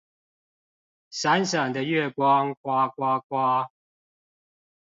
[1.11, 3.37] 閃閃的月光呱呱呱